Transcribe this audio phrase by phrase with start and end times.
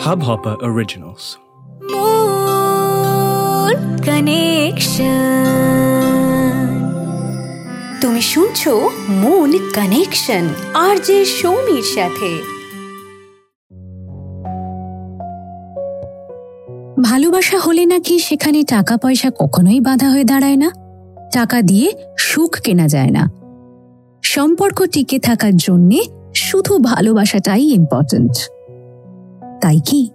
[0.00, 1.24] Hubhopper Originals.
[1.92, 5.10] Moon Connection.
[8.00, 8.72] তুমি শুনছো
[9.22, 10.44] moon connection
[10.74, 12.30] আর যে সৌমির সাথে
[17.00, 20.68] ভালোবাসা হলে নাকি সেখানে টাকা পয়সা কখনোই বাধা হয়ে দাঁড়ায় না
[21.32, 21.88] টাকা দিয়ে
[22.18, 23.24] সুখ কেনা যায় না
[24.24, 26.00] সম্পর্ক টিকে থাকার জন্যে
[26.40, 28.36] শুধু ভালোবাসাটাই ইম্পর্ট্যান্ট
[29.62, 30.10] তাই কি?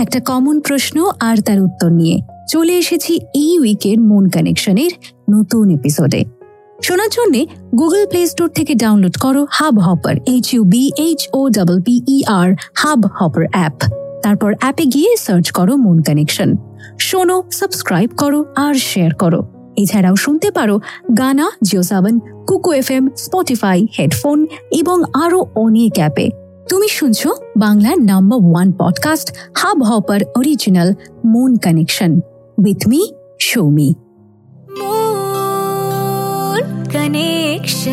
[0.00, 4.90] একটা কমন প্রশ্ন আর তার উত্তর নিয়ে চলে এসেছি এই উইকের মন কানেকশনের
[5.30, 6.24] নতুন এপিসোডে
[6.82, 7.46] শোনার জন্যে
[7.78, 9.46] গুগল প্লে স্টোর থেকে ডাউনলোড করো
[9.78, 12.52] Hubhopper H U B H O double P E R
[13.06, 13.76] Hubhopper app
[14.22, 16.54] তারপর অ্যাপে গিয়ে সার্চ করো মন কানেকশন
[17.00, 20.80] শোনো সাবস্ক্রাইব করো আর শেয়ার করো। এছাড়াও শুনতে পারো
[21.18, 26.30] গানা জিও সাবন কুকু এফ এম স্পটিফাই হেডফোন এবং আরও অনেক অ্যাপে
[26.72, 29.32] তুমি শুনছো বাংলার number one podcast
[29.82, 32.20] Hubhopper original moon connection
[32.58, 33.94] with me Soumi
[36.92, 37.92] connection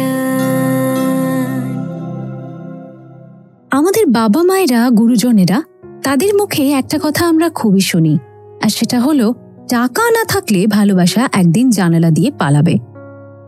[3.71, 5.63] আমাদের বাবা মায়েরা গুরুজনেরা
[6.03, 8.17] তাদের মুখে একটা কথা আমরা খুবই শুনি
[8.63, 9.33] আর সেটা হলো
[9.69, 12.75] টাকা না থাকলে ভালোবাসা একদিন জানালা দিয়ে পালাবে।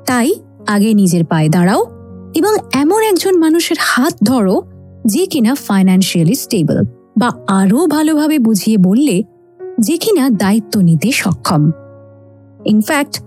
[0.06, 0.36] তাই
[0.68, 1.86] আগে নিজের পায়ে দাঁড়াও
[2.36, 4.70] এবং এমন একজন মানুষের হাত ধরো
[5.06, 6.84] যে কিনা ফাইন্যান্সিয়ালি স্টেবল
[7.20, 9.24] বা আরও ভালোভাবে বুঝিয়ে বললে
[9.80, 11.72] যে কিনা দায়িত্ব নিতে সক্ষম।
[12.66, 13.22] ইনফ্যাক্ট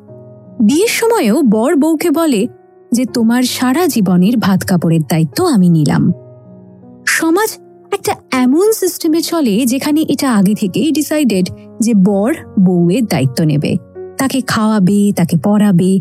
[0.62, 2.47] বিয়ের সময়েও বর বউকে বলে
[2.92, 6.12] যে তোমার সারা জীবনের ভাত কাপড়ের দায়িত্ব আমি নিলাম।
[7.06, 7.58] সমাজ
[7.92, 13.77] একটা এমন সিস্টেমে চলে যেখানে এটা আগে থেকেই ডিসাইডেড যে বর বউয়ের দায়িত্ব নেবে।
[14.19, 16.00] তাকে খাওয়াবে, তাকে পড়াবে।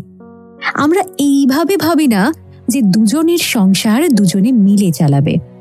[0.74, 2.32] আমরা এইভাবে ভাবি না
[2.68, 5.53] যে দুজনের সংসার দুজনে মিলে চালাবে।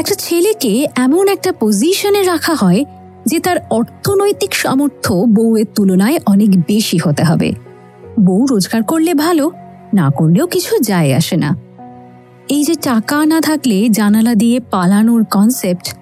[0.00, 2.84] একটা ছেলেকে এমন একটা পজিশনে রাখা হয়
[3.26, 7.52] যে তার অর্থনৈতিক সামর্থ্য বউয়ের তুলনায় অনেক বেশি হতে হবে।
[8.20, 9.50] বউ রোজগার করলে ভালো,
[9.94, 11.56] না করলেও কিছু যায় আসে না।
[12.48, 15.96] এই যে টাকা না থাকলে জানালা দিয়ে পালানোর কনসেপ্ট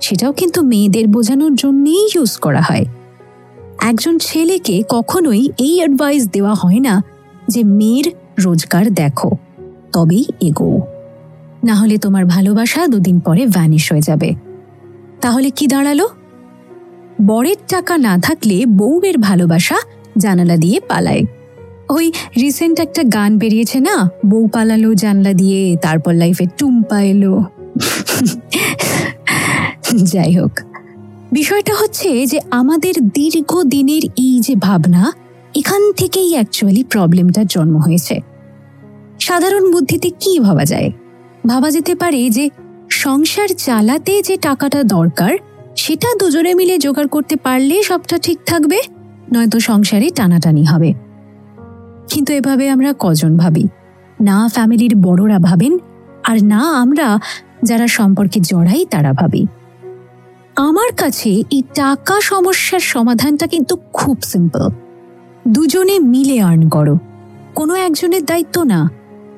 [0.00, 2.84] সেটাও কিন্তু মেয়েদের বোঝানোর জন্যেই ইউজ করা হয়।
[3.80, 7.02] একজন ছেলেকে কখনোই এই অ্যাডভাইস দেওয়া হয় না
[7.48, 9.30] যে, মেয়ের রোজগার দেখো,
[9.92, 10.80] তবেই এগো
[11.64, 14.34] না হলে তোমার ভালোবাসা দুদিন পরে ভ্যানিশ হয়ে যাবে।
[15.20, 16.00] তাহলে কি দাঁড়াল?
[17.26, 19.76] বরের টাকা না থাকলে বউয়ের ভালোবাসা
[20.18, 21.22] জানালা দিয়ে পালায়।
[21.88, 24.10] ওই রিসেন্ট একটা গান বেরিয়েছে না?
[24.26, 27.44] বউ পালালো জানলা দিয়ে, তারপর লাইফে টুম্পা এলো।
[30.12, 30.60] যাই হোক,
[31.32, 35.12] বিষয়টা হচ্ছে যে আমাদের দীর্ঘদিনের এই যে ভাবনা,
[35.54, 38.20] এখান থেকেই অ্যাকচুয়ালি প্রবলেমটার জন্ম হয়েছে।
[39.20, 40.90] সাধারণ বুদ্ধিতে কি ভাবা যায়?
[41.46, 42.50] ভাবা যেতে পারে যে
[42.90, 45.34] সংসার চালাতে যে টাকাটা দরকার,
[45.76, 48.80] সেটা দুজনে মিলে জোগাড় করতে পারলে সবটা ঠিক থাকবে,
[49.32, 50.94] নয়তো সংসারে টানাটানি হবে।
[52.08, 53.68] কিন্তু এভাবে আমরা কজন ভাবি?
[54.20, 55.78] না ফ্যামিলির বড়রা ভাবেন,
[56.24, 57.18] আর না আমরা
[57.62, 59.46] যারা সম্পর্কে জড়াই তারা ভাবি।
[60.56, 64.70] আমার কাছে এই টাকা সমস্যার সমাধানটা কিন্তু খুব সিম্পল
[65.48, 66.98] দুজনে মিলে আর্ন করো।
[67.54, 68.90] কোনো একজনের দায়িত্ব না।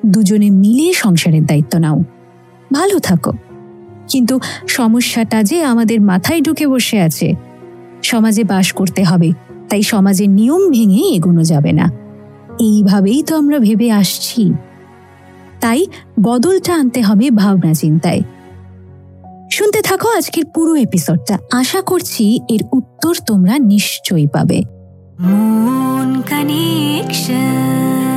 [0.05, 1.99] দুজনে মিলে সংসারের দায়িত্ব নাও।
[2.73, 3.31] ভালো থাকো।
[4.09, 7.33] কিন্তু সমস্যাটা যে আমাদের মাথায় ঢুকে বসে আছে,
[8.03, 9.31] সমাজে বাস করতে হবে,
[9.69, 11.91] তাই সমাজের নিয়ম ভেঙে এগোনো যাবে না।
[12.59, 14.53] এইভাবেই তো আমরা ভেবে আসছি।
[15.59, 15.85] তাই
[16.23, 18.21] বদলটা আনতে হবে ভাবনা চিন্তায়।
[19.51, 24.63] শুনতে থাকো আজকের পুরো এপিসোডটা আশা করছি এর উত্তর তোমরা নিশ্চয়ই পাবে।
[25.19, 28.16] মন কানেকশন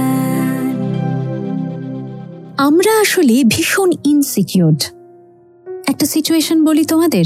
[2.61, 4.83] আমরা আসলে ভীষণ ইনসিকিউরড
[5.89, 7.25] একটা সিচুয়েশন বলি তোমাদের?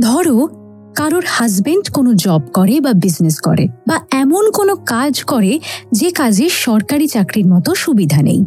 [0.00, 0.48] ধরো,
[0.96, 5.60] কারোর হাজবেন্ড কোনো জব করে বা বিজনেস করে বা এমন কোনো কাজ করে
[5.92, 8.44] যে কাজে সরকারি চাকরির মতো সুবিধা নেই।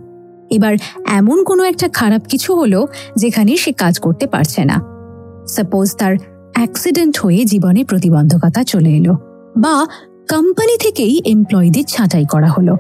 [0.50, 0.76] এবার
[1.08, 4.82] এমন কোনো একটা খারাপ কিছু হলো যেখানে সে কাজ করতে পারছে না।
[5.48, 6.16] সাপোজ তার
[6.54, 9.14] অ্যাক্সিডেন্ট হয়ে জীবনে প্রতিবন্ধকতা চলে এলো
[9.58, 9.88] বা
[10.30, 12.78] কোম্পানি থেকেই এমপ্লয়ীদের ছাঁটাই করা হলো।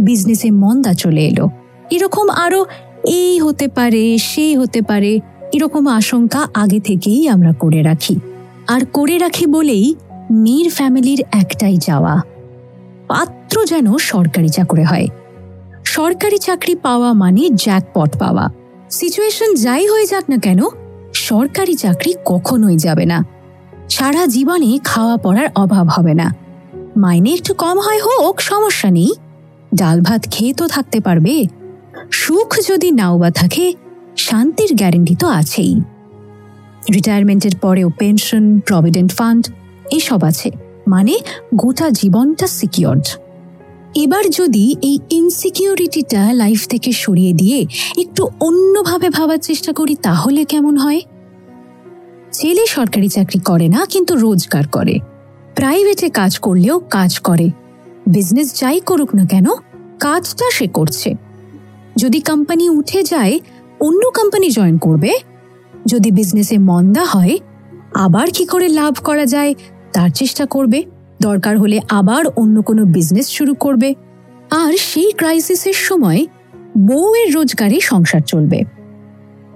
[0.00, 1.48] বিজনেসে মন্দা চলে এলো।
[1.90, 2.66] এরকম আরও
[3.04, 5.20] এই হতে পারে, সেই হতে পারে,
[5.52, 8.16] এরকম আশঙ্কা আগে থেকেই আমরা করে রাখি।
[8.68, 9.94] আর করে রাখি বলেই
[10.30, 12.20] মেয়ের ফ্যামিলির একটাই যাওয়া।
[13.08, 15.06] পাত্র যেন সরকারি চাকরি হয়।
[15.84, 18.48] সরকারি চাকরি পাওয়া মানে জ্যাকপট পাওয়া।
[18.90, 20.60] সিচুয়েশন যাই হয়ে যাক না কেন,
[21.14, 23.24] সরকারি চাকরি কখনোই যাবে না।
[23.90, 26.34] সারা জীবনে খাওয়া পড়ার অভাব হবে না।
[26.96, 29.12] মাইনে একটু কম হয় হোক, সমস্যা নেই।
[29.74, 31.44] ডাল ভাত খেয়ে তো থাকতে পারবে।
[32.10, 33.72] সুখ যদি নাও বা থাকে,
[34.16, 35.80] শান্তির গ্যারেন্টি তো আছেই।
[36.94, 39.48] রিটায়ারমেন্টের পরেও পেনশন প্রভিডেন্ট ফান্ড
[39.90, 40.50] এসব আছে।
[40.88, 41.18] মানে
[41.54, 43.06] গোটা জীবনটা সিকিউরড
[43.94, 47.66] এবার যদি এই ইনসিকিউরিটিটা লাইফ থেকে সরিয়ে দিয়ে
[47.98, 51.00] একটু অন্যভাবে ভাবার চেষ্টা করি, তাহলে কেমন হয়?
[52.32, 54.98] ছেলে সরকারি চাকরি করে না, কিন্তু রোজগার করে।
[55.54, 57.50] প্রাইভেটে কাজ করলেও কাজ করে।
[58.06, 59.46] বিজনেস যাই করুক না কেন,
[60.00, 61.14] কাজটা সে করছে।
[61.96, 63.40] যদি কোম্পানি উঠে যায়,
[63.80, 65.14] অন্য কোম্পানি জয়েন করবে।
[65.86, 67.38] যদি বিজনেসে মন্দা হয়,
[67.94, 69.54] আবার কি করে লাভ করা যায়,
[69.92, 70.82] তার চেষ্টা করবে।
[71.22, 73.94] দরকার হলে আবার অন্য কোনো বিজনেস শুরু করবে।
[74.50, 76.26] আর সেই ক্রাইসিসের সময়
[76.78, 78.60] বউয়ের রোজগারে সংসার চলবে।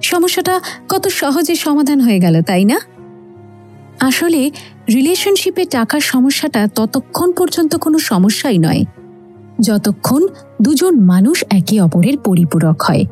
[0.03, 2.81] সমস্যাটা কত সহজে সমাধান হয়ে গেল, তাই না?
[4.01, 4.51] আসলে
[4.89, 8.85] রিলেশনশিপে টাকার সমস্যাটা ততক্ষণ পর্যন্ত কোনো সমস্যাই নয়।
[9.61, 10.27] যতক্ষণ
[10.63, 13.05] দুজন মানুষ একে অপরের পরিপূরক হয়।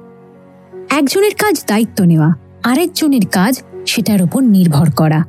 [0.91, 2.33] একজনের কাজ দায়িত্ব নেওয়া,
[2.63, 5.25] আরেকজনের কাজ সেটার উপর নির্ভর করা।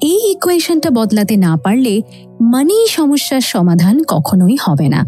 [0.00, 2.02] এই ইকুয়েশনটা বদলাতে না পারলে
[2.40, 5.06] মানি সমস্যার সমাধান কখনোই হবে না।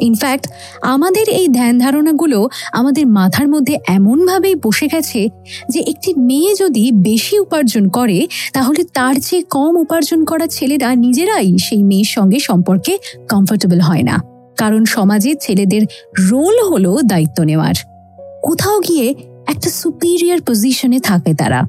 [0.00, 0.50] ইনফ্যাক্ট
[0.82, 5.28] আমাদের এই ধ্যান ধারণাগুলো আমাদের মাথার মধ্যে এমনভাবেই বসে গেছে
[5.68, 11.58] যে একটি মেয়ে যদি বেশি উপার্জন করে, তাহলে তার চেয়ে কম উপার্জন করা ছেলেরা নিজেরাই
[11.58, 12.98] সেই মেয়ের সঙ্গে সম্পর্কে
[13.28, 14.31] কমফোর্টেবল হয় না।
[14.62, 15.82] কারণ সমাজে ছেলেদের
[16.30, 17.74] রোল হলো দায়িত্ব নেওয়ার।
[18.42, 19.14] কোথাও গিয়ে
[19.46, 21.60] একটা সুপিরিয়র পজিশনে থাকে তারা।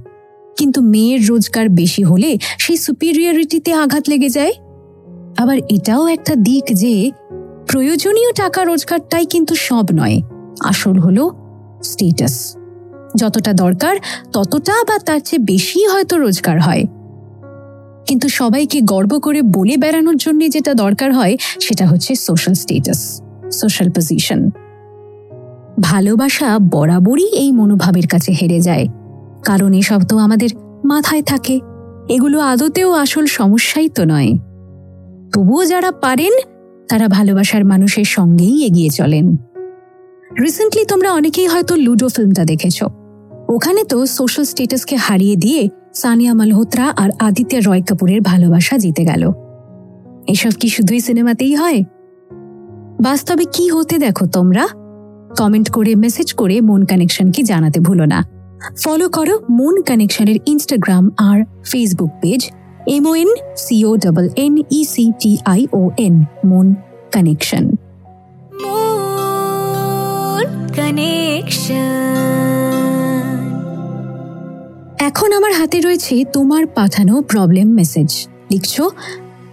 [0.58, 4.54] কিন্তু মেয়ের রোজগার বেশি হলে সেই সুপিরিয়রিটিতে আঘাত লেগে যায়।
[5.38, 7.12] আবার এটাও একটা দিক যে
[7.68, 10.22] প্রয়োজনীয় টাকা রোজগারটাই কিন্তু সব নয়,
[10.64, 11.24] আসল হলো
[11.84, 12.36] স্টেটাস
[13.16, 13.96] যতটা দরকার
[14.34, 16.84] ততটা বা তার চেয়ে বেশি হয়তো রোজগার হয়।
[18.08, 23.22] কিন্তু সবাইকে গর্ব করে বলে বেড়ানোর জন্য যেটা দরকার হয়, সেটা হচ্ছে সোশ্যাল স্টেটাস
[23.52, 24.50] সোশ্যাল পজিশন
[25.82, 28.88] ভালোবাসা বরাবরই এই মনোভাবের কাছে হেরে যায়।
[29.46, 30.50] কারণ এসব তো আমাদের
[30.86, 31.60] মাথায় থাকে।
[32.10, 34.32] এগুলো আদতেও আসল সমস্যাই তো নয়।
[35.34, 36.32] তবুও যারা পারেন,
[36.90, 39.38] তারা ভালোবাসার মানুষের সঙ্গেই এগিয়ে চলেন।
[40.42, 42.84] রিসেন্টলি তোমরা অনেকেই হয়তো লুডো ফিল্মটা দেখেছ।
[43.50, 49.32] ওখানে তো সোশ্যাল স্টেটাসকে হারিয়ে দিয়ে সানিয়া মালহোত্রা আর আদিত্য রয় কাপুরের ভালোবাসা জিতে গেল।
[50.28, 51.84] এসব কি শুধুই সিনেমাতেই হয়?
[53.02, 54.68] বাস্তবে কি হতে দেখো তোমরা?
[55.38, 58.24] কমেন্ট করে, মেসেজ করে মন কানেকশনকে জানাতে ভুলো না।
[58.84, 62.52] ফলো করো মন কানেকশনের Instagram R Facebook page
[62.88, 66.74] M O N C O double N E C T I O N Mon
[67.12, 67.76] connection.
[75.16, 78.82] এখন আমার হাতে রয়েছে তোমার পাঠানো প্রবলেম মেসেজ লিখছ,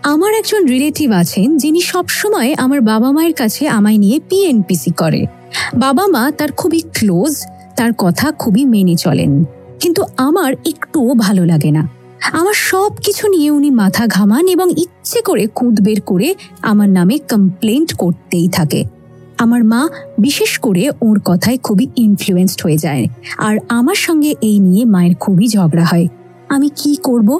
[0.03, 5.27] আমার একজন রিলেটিভ আছেন যিনি সবসময় আমার বাবা মায়ের কাছে আমায় নিয়ে পিএনপিসি করে।
[5.75, 7.45] বাবা মা তার খুবই ক্লোজ
[7.77, 9.45] তার কথা খুবই মেনে চলেন।
[9.81, 11.89] কিন্তু আমার একটুও ভালো লাগে না।
[12.33, 17.19] আমার সব কিছু নিয়ে উনি মাথা ঘামান এবং ইচ্ছে করে খুঁত বের করে আমার নামে
[17.19, 18.85] কমপ্লেন্ট করতেই থাকে।
[19.41, 19.89] আমার মা
[20.19, 23.07] বিশেষ করে ওর কথায় খুবই ইনফ্লুয়েন্সড হয়ে যায়।
[23.39, 26.09] আর আমার সঙ্গে এই নিয়ে মায়ের খুবই ঝগড়া হয়।
[26.49, 27.39] আমি কি করব?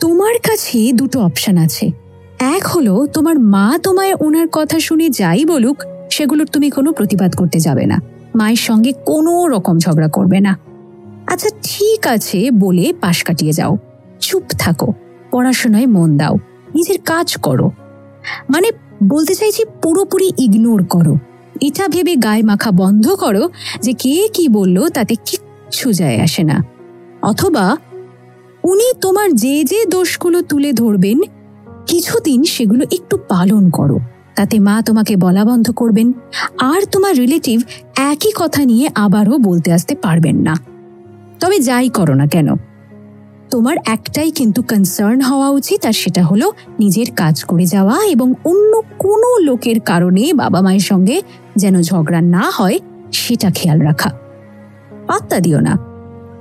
[0.00, 1.90] তোমার কাছে দুটো অপশন আছে।
[2.38, 5.76] এক হলো, তোমার মা তোমায় ওনার কথা শুনে যাই বলুক,
[6.10, 7.98] সেগুলোর তুমি কোনো প্রতিবাদ করতে যাবে না।
[8.34, 10.58] মায়ের সঙ্গে কোনো রকম ঝগড়া করবে না।
[11.26, 13.76] আচ্ছা ঠিক আছে বলে পাশ কাটিয়ে যাও।
[14.20, 14.92] চুপ থাকো।
[15.30, 16.34] পড়াশোনায় মন দাও।
[16.74, 17.70] নিজের কাজ করো।
[18.50, 18.70] মানে
[19.08, 21.18] বলতে চাইছি পুরোপুরি ইগনোর করো।
[21.60, 23.48] এটা ভেবে গায়ে মাখা বন্ধ করো
[23.82, 26.64] যে কে কি বলল তাতে কিচ্ছু যায় আসে না।
[27.22, 27.76] অথবা
[28.64, 31.20] উনি তোমার যে যে দোষগুলো তুলে ধরবেন,
[31.86, 33.98] কিছুদিন সেগুলো একটু পালন করো।
[34.34, 36.12] তাতে মা তোমাকে বলা বন্ধ করবেন,
[36.58, 37.62] আর তোমার রিলেটিভ
[37.96, 40.56] একই কথা নিয়ে আবারও বলতে আসতে পারবেন না।
[41.40, 42.56] তবে যাই করো না কেন।
[43.50, 48.82] তোমার একটাই কিন্তু কনসার্ন হওয়া উচিত, আর সেটা হলো নিজের কাজ করে যাওয়া এবং অন্য
[48.98, 51.22] কোনো লোকের কারণে বাবা মায়ের সঙ্গে
[51.56, 52.78] যেন ঝগড়া না হয়,
[53.12, 54.10] সেটা খেয়াল রাখা।
[55.06, 55.78] পাত্তা দিও না।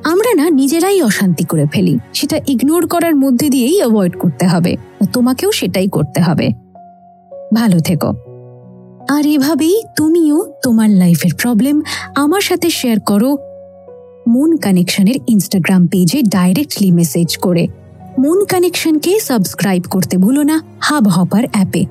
[0.04, 4.78] আমরা না নিজেরাই অশান্তি করে ফেলি, সেটা ইগনোর করার মধ্যে দিয়েই অ্যাভয়েড করতে হবে
[5.14, 6.50] তোমাকেও সেটাই করতে হবে।
[7.56, 8.14] ভালো থেকো।
[9.10, 11.82] আর এভাবেই তুমিও তোমার লাইফের প্রবলেম
[12.16, 13.38] আমার সাথে শেয়ার করো
[14.30, 17.68] মুন কানেকশনের ইনস্টাগ্রাম পেজে ডাইরেক্টলি মেসেজ করে।
[18.20, 21.86] মুন কানেকশনকে সাবস্ক্রাইব করতে ভুলো না হাব হপার অ্যাপে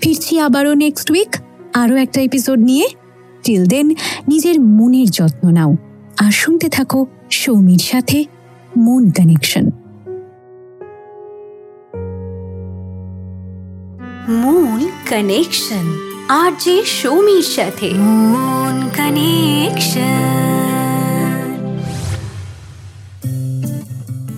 [0.00, 1.36] ফিরছি আবারও নেক্সট উইক
[1.74, 2.86] আরও একটা এপিসোড নিয়ে।
[3.44, 3.88] টিল দেন
[4.28, 5.76] নিজের মনের যত্ন নাও।
[6.18, 8.24] আর শুনতে থাকো সৌমির সাথে
[8.76, 9.64] মুন কানেকশন
[14.28, 15.86] মন কানেকশন
[16.28, 17.88] আর যে সৌমির সাথে।
[18.32, 20.53] মন কানেকশন